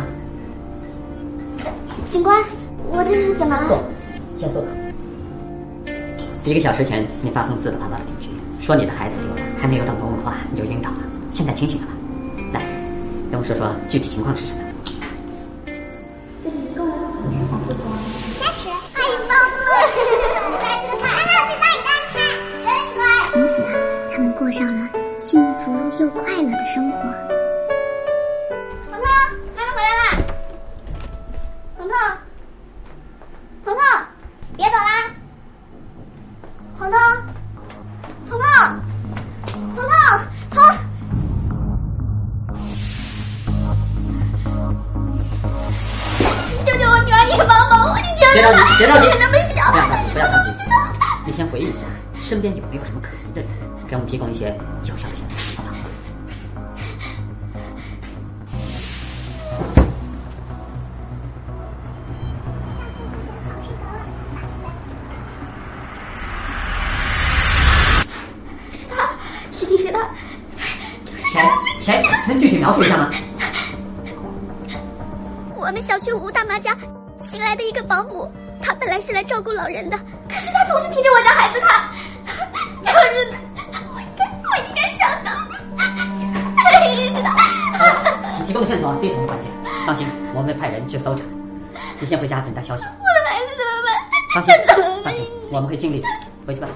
[0.00, 0.02] 么？
[2.06, 2.42] 警官，
[2.90, 3.66] 我这是怎么了？
[3.66, 3.82] 坐，
[4.38, 4.62] 先坐。
[6.44, 8.28] 一个小时前，你发疯似的跑到了警局，
[8.60, 10.96] 说你的孩子丢了，还没有等我问话，你就晕倒了。
[11.32, 11.92] 现在清醒了吧？
[12.52, 12.66] 来，
[13.30, 14.63] 跟我说说具体情况是什么？
[48.34, 50.50] 别着急，别着急，不要着急，不要着急。
[51.24, 51.82] 你先回忆一下，
[52.18, 53.48] 身边有没有什么可疑的人，
[53.88, 54.48] 给我们提供一些
[54.82, 55.74] 有效的线索，好不好？
[68.72, 69.10] 是他，
[69.60, 70.00] 一定是他。
[71.30, 71.40] 谁？
[71.80, 72.02] 谁？
[72.26, 73.12] 能具体描述一下吗？
[75.54, 76.76] 我们小区吴大妈家
[77.34, 78.30] 新来的一个保姆，
[78.62, 81.90] 她本来是来照顾老人的，可是她总是盯着我家孩子看，
[82.84, 83.36] 这日子，
[83.92, 85.32] 我应该，我应该想到。
[88.38, 89.50] 你提供的线索非常关键，
[89.84, 91.24] 放心，我们会派人去搜查。
[91.98, 92.84] 你先回家等待消息。
[92.84, 93.90] 我的孩子怎么办？
[94.32, 94.54] 放心
[95.02, 96.06] 放心，我们会尽力的。
[96.46, 96.68] 回去吧。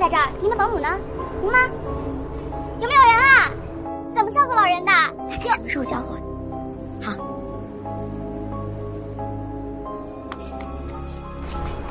[0.00, 0.30] 在这儿？
[0.40, 0.88] 您的保姆呢？
[1.42, 1.58] 吴妈，
[2.80, 3.50] 有没有人啊？
[4.14, 4.90] 怎么照顾老人的？
[5.50, 6.16] 什么时候交货？
[7.02, 7.12] 好，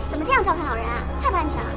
[0.09, 1.03] 怎么这样照看老人啊？
[1.22, 1.69] 太不安全了。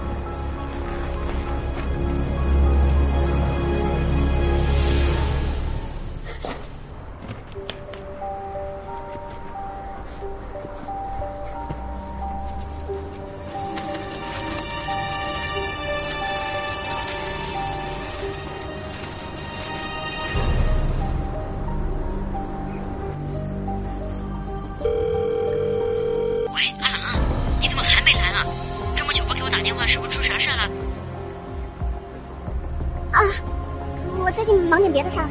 [34.73, 35.29] 忙点别的事儿。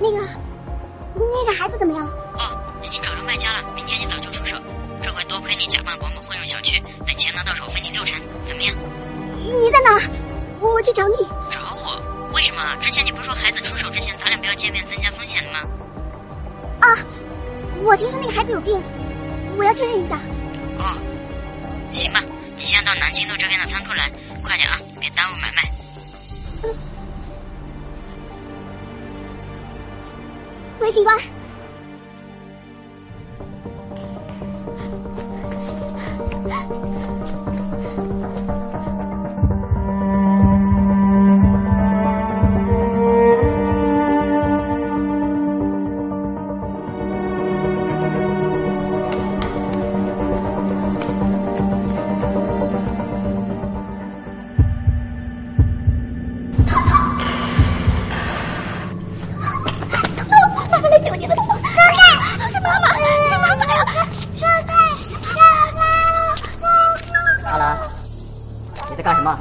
[0.00, 0.18] 那个，
[1.14, 2.04] 那个孩子怎么样？
[2.34, 4.56] 哦，已经找着卖家了，明天你早就出手。
[5.00, 8.74] 这回多亏你假扮保姆混入小区，等钱拿到手分你六成，怎么样？
[9.62, 10.02] 你在哪儿？
[10.58, 11.14] 我去找你。
[11.52, 12.02] 找我？
[12.34, 12.60] 为什么？
[12.80, 15.60] 之前你不是说孩子出手之前咱俩不要见面，增加风险的吗？
[16.80, 16.98] 啊，
[17.84, 18.82] 我听说那个孩子有病，
[19.56, 20.18] 我要确认一下。
[20.78, 20.98] 哦，
[21.92, 22.20] 行吧，
[22.56, 24.10] 你现在到南京路这边的仓库来，
[24.42, 25.62] 快点啊，别耽误买卖。
[30.80, 31.18] 韦，警官。
[69.06, 69.38] 干什么？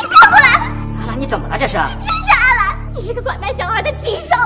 [0.00, 0.70] 你不要过来！
[1.00, 1.58] 阿兰，你怎么了？
[1.58, 1.72] 这是？
[1.72, 4.36] 真是阿兰，你这个拐卖小孩的禽兽！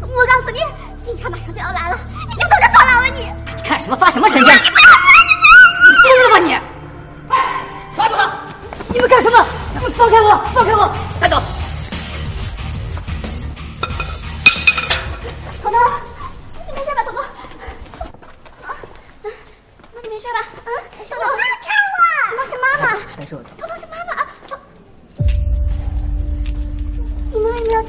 [0.00, 0.60] 我告诉你，
[1.04, 1.98] 警察马上就要来了，
[2.30, 3.30] 你就等着坐牢吧你！
[3.54, 4.54] 你干什么发什么神经？
[4.54, 4.58] 你
[6.02, 6.58] 疯了吧你！
[7.94, 8.30] 抓住他！
[8.88, 9.44] 你们干什么？
[9.98, 10.42] 放开我！
[10.54, 10.90] 放开我！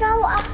[0.02, 0.51] 抓我？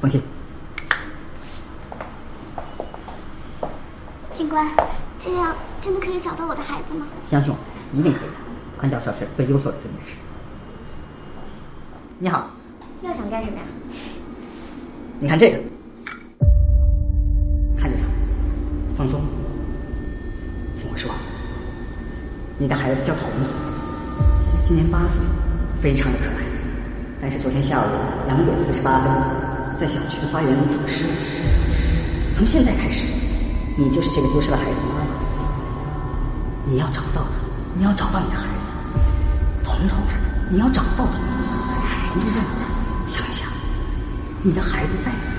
[0.00, 0.20] 封信。
[4.30, 4.66] 警官，
[5.20, 7.06] 这样真的可以找到我的孩子吗？
[7.24, 7.56] 相信我，
[7.96, 8.34] 一定可以的。
[8.76, 10.16] 宽教授是最优秀的孙女士。
[12.18, 12.50] 你好，
[13.02, 13.62] 又想干什么呀？
[15.20, 15.58] 你看这个，
[17.78, 18.02] 看着他，
[18.98, 19.20] 放松。
[20.76, 21.10] 听我说，
[22.58, 23.46] 你的孩子叫彤彤，
[24.64, 25.24] 今年八岁，
[25.80, 26.53] 非常的可爱。
[27.24, 27.86] 还是昨天下午
[28.26, 29.10] 两点四十八分，
[29.80, 31.04] 在小区的花园里走失。
[32.36, 33.06] 从现在开始，
[33.78, 35.06] 你就是这个丢失的孩子妈妈。
[36.66, 37.30] 你要找到他，
[37.72, 38.72] 你要找到你的孩子，
[39.64, 40.02] 彤彤，
[40.50, 41.22] 你要找到彤彤，
[42.12, 42.66] 彤彤在哪？
[43.06, 43.48] 想一想，
[44.42, 45.33] 你的孩子在哪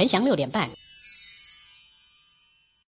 [0.00, 0.79] 陈翔六点半。